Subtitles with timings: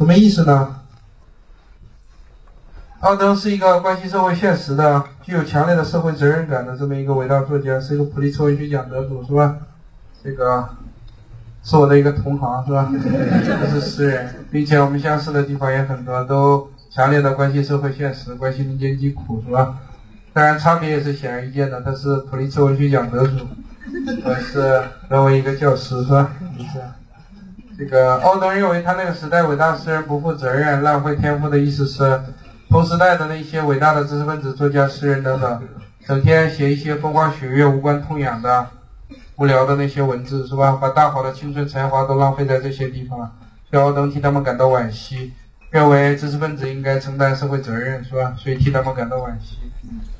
[0.00, 0.76] 什么意思呢？
[3.00, 9.58] 奥登是一个关心社会现实的、具有强烈的社会责任感的这么一个伟大作家，是一个普利策文学奖得主，是吧？
[10.24, 10.70] 这个
[11.62, 12.88] 是我的一个同行，是吧？
[13.60, 19.80] 他是诗人，并且我们相似的地方也很多，都强烈的关心社会现实，关心民间疾苦，是吧？
[20.32, 23.46] 当然，差别也是显而易见的，他是普利策文学奖得主，
[24.24, 26.30] 我是作为一个教师，是吧？
[26.72, 26.80] 是。
[27.80, 32.20] 这个奥登认为，他那个时代伟大诗人不负责任、浪费天赋的意思是。
[32.68, 35.66] 同时代的那些伟大的知识分子、作家、诗人等等，
[36.06, 38.66] 整天写一些风花雪月、无关痛痒的、
[39.36, 40.72] 无聊的那些文字，是吧？
[40.72, 43.18] 把大好的青春才华都浪费在这些地方，
[43.70, 45.32] 所以奥登替他们感到惋惜，
[45.70, 48.34] 认为知识分子应该承担社会责任，是吧？
[48.36, 49.56] 所以替他们感到惋惜，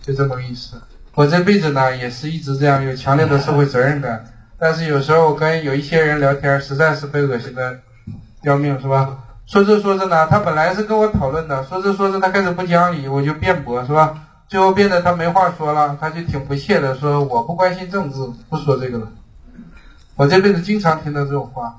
[0.01, 0.81] 就这么个意思。
[1.15, 4.25] 我这辈子呢，也是一直这样，有强烈的社会责任感，
[4.61, 7.81] 但是有时候我跟有一些人聊天，实在是被恶心的
[8.43, 9.19] 要命，是吧？
[9.47, 14.27] 说着说着呢，他本来是跟我讨论的，说着说着他开始不讲理，我就辩驳，是吧？
[14.49, 18.19] 最后变得他没话说了，他就挺不屑的说：“我不关心政治，
[18.51, 19.09] 不说这个了。”
[20.17, 21.77] 我这辈子经常听到这种话。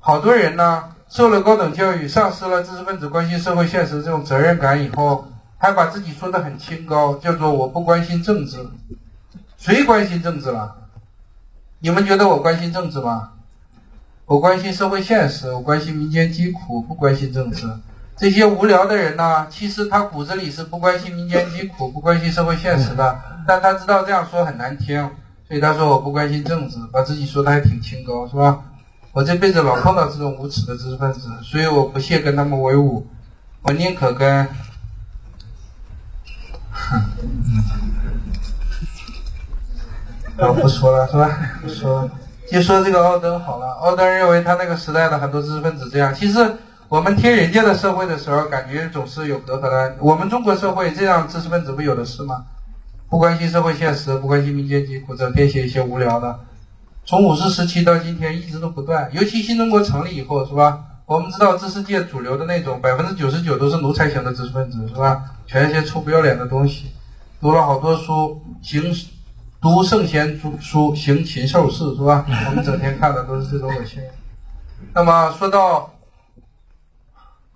[0.00, 5.26] 好多人呢，受了高等教育，丧失了知识分子关心社会现实这种责任感以后，
[5.58, 8.66] 还把自己说的很清高，叫做“我不关心政治”。
[9.58, 10.74] 谁关心政治了？
[11.80, 13.32] 你们觉得我关心政治吗？
[14.24, 17.64] 我关心社会现实，我关心民间疾苦，不关心政治。
[18.16, 23.20] 这些无聊的人呢，其实他骨子里是不关心民间疾苦，不关心社会现实的。
[23.46, 25.10] 但他知道这样说很难听，
[25.46, 28.64] 所以他说我不关心政治，把自己说的还挺清高，是吧？
[29.12, 33.06] 我这辈子老碰到这种无耻的知识分子，所以我不屑跟他们为伍，
[33.62, 34.48] 我宁可跟，
[40.36, 41.30] 哼，我不说了，是吧？
[41.62, 42.08] 不说。
[42.50, 46.14] 就说这个奥登好了，奥登认为他那个时代的很多知识分子这样。
[46.14, 46.56] 其实
[46.88, 49.96] 我们听人家的社会的时候，感觉总是有隔阂的。
[50.00, 52.44] 我们中国社会这样知识分子不有的是吗？
[53.08, 56.38] 不关心社会现实，不关心民间疾苦，整天写一些无聊的。
[57.04, 59.08] 从五四时期到今天一直都不断。
[59.12, 60.84] 尤其新中国成立以后，是吧？
[61.06, 65.24] 我们知道知识界主流的那种百分之九十九都是奴才型的知识分子，是吧？
[65.46, 66.92] 全是些臭不要脸的东西，
[67.40, 68.94] 读了好多书，行。
[69.74, 72.24] 读圣贤书，行禽兽事，是吧？
[72.48, 74.00] 我们整天看的都是这种恶心。
[74.94, 75.92] 那么说到，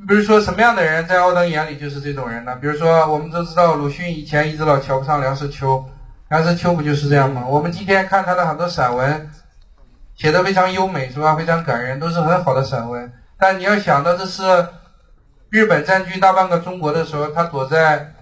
[0.09, 2.57] 比如说什么样的人在奥登眼里就是这种人呢？
[2.57, 5.89] 比如说，我们都知道鲁迅以前一直老瞧不上梁实秋，
[6.29, 7.45] 梁实秋不就是这样吗？
[7.47, 9.31] 我们今天看他的很多散文，
[10.17, 11.37] 写的非常优美，是吧？
[11.37, 13.13] 非常感人，都是很好的散文。
[13.39, 14.43] 但你要想到，这是
[15.49, 18.15] 日本占据大半个中国的时候，他躲在。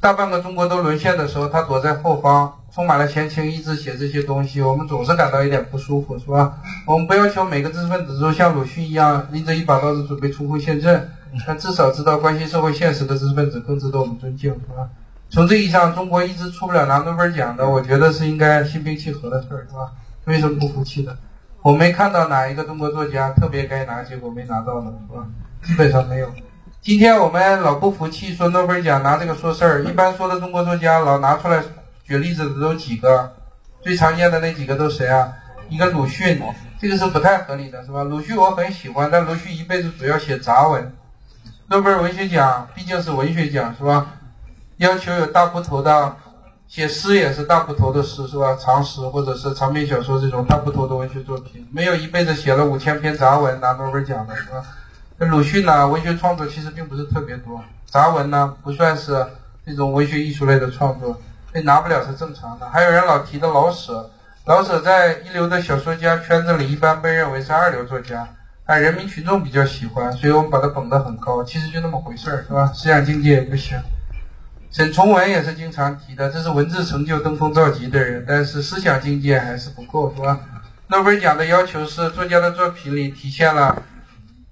[0.00, 6.60] 大半个中国都沦陷的时候，他躲在后方，充满了闲情逸致写这些东西，我们总是感到有点不舒服，是吧？
[6.86, 11.10] 我们不要求每个知识分子都像鲁迅一样拎着一把刀子准备冲锋陷阵，
[11.44, 14.88] 但至少知道关心社会现实的知识分子更值得我们尊敬，是吧？
[15.30, 19.92] 从这意义上，中国一直出不了拿诺贝尔奖的，我觉得是应该心平气和的事儿，是吧？
[20.26, 21.18] 为什么不服气的？
[21.62, 25.26] 我没看到哪一个中国作家特别该拿，结果没拿到的，是吧？
[25.64, 26.30] 基本上没有。
[26.80, 29.84] 今天我们老不服气，说诺贝尔奖拿这个说事儿。
[29.84, 31.62] 一般说的中国作家，老拿出来
[32.04, 33.34] 举例子的都几个，
[33.82, 35.32] 最常见的那几个都谁啊？
[35.68, 36.40] 一个鲁迅，
[36.80, 38.04] 这个是不太合理的，是吧？
[38.04, 40.94] 鲁迅我很喜欢，但鲁迅一辈子主要写杂文。
[41.66, 44.14] 诺贝尔文学奖毕竟是文学奖，是吧？
[44.76, 46.16] 要求有大部头的，
[46.68, 48.56] 写诗也是大部头的诗，是吧？
[48.58, 54.64] 长诗或者是长篇小说这种大部头的文学作品，没有一辈子写了五千篇杂文拿诺贝尔奖的，是吧？
[55.26, 55.88] 鲁迅呢？
[55.88, 59.26] 文学创作其实并不是特别多，杂文呢不算是
[59.64, 61.20] 那种文学艺术类的创作，
[61.50, 62.68] 所以拿不了是正常的。
[62.70, 64.10] 还有人老提的老舍，
[64.44, 68.28] 老舍在一流的小说家圈子里一般被认为是二流作家，
[68.64, 71.42] 但人民群众比较喜欢，所以我们把他捧得很高。
[71.42, 72.70] 其实就那么回事儿，是吧？
[72.72, 73.76] 思想境界也不行。
[74.70, 80.38] 沈从文也是经常提的，这是文字成就登峰造极的人，但是思想境界还是不够，是吧？
[80.86, 83.82] 诺贝尔奖的要求是作家的作品里体现了。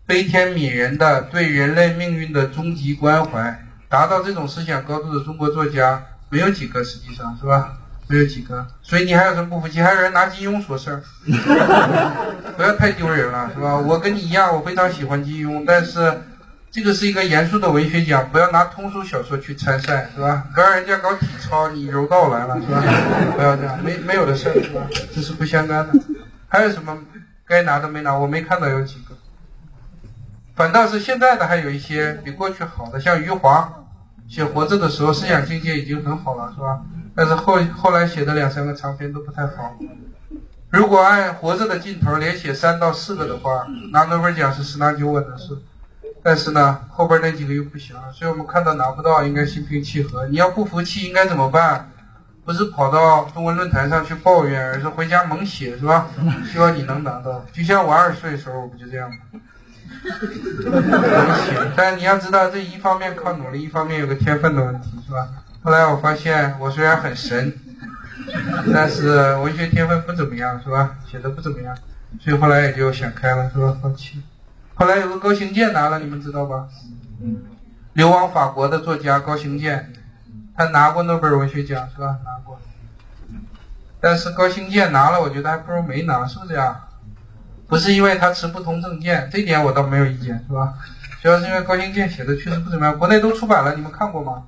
[0.07, 7.73] 悲天悯人的对人类命运的终极关怀，达到这种思想高度的中国作家没有几个，实际上是吧？
[8.07, 9.83] 没有几个，所以你还有什么不服气？
[9.83, 11.03] 还有人拿金庸说事儿，
[12.57, 13.77] 不要太丢人了，是吧？
[13.79, 16.23] 我跟你一样，我非常喜欢金庸，但是
[16.71, 20.45] 这个是一个严肃的文学奖，不要拿通俗小说去参赛，是吧？
[20.55, 22.81] 不要人家搞体操，你柔道来了，是吧？
[23.35, 24.87] 不要这样，没没有的事儿，是吧？
[25.13, 25.99] 这是不相干的。
[26.47, 26.97] 还有什么
[27.45, 28.15] 该拿的没拿？
[28.15, 29.16] 我没看到有几个。
[30.57, 33.85] 反倒是现在的还有一些比过去好的，像余华
[34.27, 36.81] 写《活着》的时候思想境界已经很好了，是吧？
[37.15, 39.77] 但是后后来写的两三个长篇都不太好。
[40.71, 45.59] 如果按活着的劲头连写三到四个的话，拿诺贝尔奖是十拿九稳的事。
[46.23, 50.27] 但是呢，后边那几个又不行了，所以我们看到拿不到，应该心平气和。
[50.27, 51.93] 你要不服气，应该怎么办？
[52.45, 56.09] 不是跑到中文论坛上去抱怨，而是回家猛写，是吧？
[56.51, 57.45] 希望你能拿到。
[57.53, 59.17] 就像我二十岁的时候，我不就这样吗？
[60.71, 60.83] 猛
[61.45, 61.73] 写。
[61.77, 65.29] 但你要知道，这一方面靠努力，一方面有个天分的问题，是吧？
[65.63, 67.53] 后来我发现，我虽然很神，
[68.73, 70.97] 但是文学天分不怎么样，是吧？
[71.11, 71.77] 写的不怎么样，
[72.21, 73.77] 所以后来也就想开了，是吧？
[73.83, 74.23] 放弃。
[74.75, 76.69] 后来有个高行健拿了，你们知道吧？
[77.95, 79.93] 流亡法国的作家高行健，
[80.57, 82.19] 他拿过诺贝尔文学奖，是吧？
[82.25, 82.61] 拿过。
[84.01, 86.86] 但是高行健拿了，我觉得还不如没拿，是不是这样？
[87.69, 90.75] 不是因为他持不同政见，这点我倒没有意见，是吧？
[91.23, 94.45] 主要是因为高行健写的确实不怎么样，国内都出版了，你们看过吗？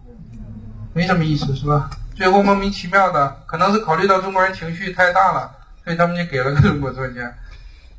[0.92, 1.90] 没什么意思，是吧？
[2.14, 5.50] 最后莫名其妙的，可能是考虑到中国人情绪太大了，
[5.84, 7.32] 所以他们就给了个中国作家，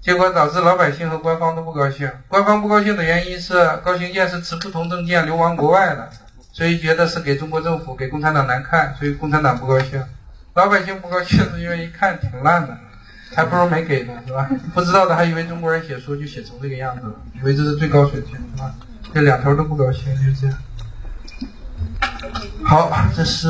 [0.01, 2.09] 结果导致老百姓和官方都不高兴。
[2.27, 6.09] 官方不高兴的原因是高行健是持不同政见流亡国外的，
[6.53, 10.03] 所以觉得是给中国政府、给共产党难看，所以共产党不高兴。
[10.53, 12.77] 老百姓不高兴是因为一看挺烂的，
[13.35, 14.49] 还不如没给呢，是吧？
[14.73, 18.73] 不知道的还以为中国人写书就写成这个样子了，以为这是最高水平，是吧？
[19.13, 20.57] 这两头都不高兴，就这样。
[22.63, 23.49] 好，这是。